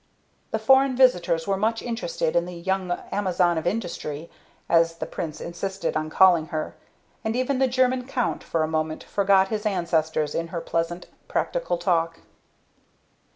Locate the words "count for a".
8.07-8.67